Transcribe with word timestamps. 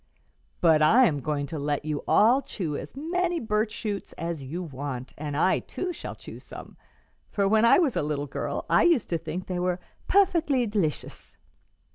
But 0.61 0.81
I 0.81 1.05
am 1.05 1.19
going 1.19 1.45
to 1.45 1.59
let 1.59 1.85
you 1.85 2.03
all 2.07 2.41
chew 2.41 2.75
as 2.75 2.95
many 2.95 3.39
birch 3.39 3.71
shoots 3.71 4.13
as 4.13 4.43
you 4.43 4.63
want, 4.63 5.13
and 5.15 5.37
I 5.37 5.59
too 5.59 5.93
shall 5.93 6.15
chew 6.15 6.39
some; 6.39 6.75
for 7.29 7.47
when 7.47 7.65
I 7.65 7.77
was 7.77 7.95
a 7.95 8.01
little 8.01 8.25
girl, 8.25 8.65
I 8.67 8.81
used 8.81 9.09
to 9.09 9.19
think 9.19 9.45
they 9.45 9.59
were 9.59 9.79
'puffickly 10.07 10.65
d'licious.'" 10.65 11.37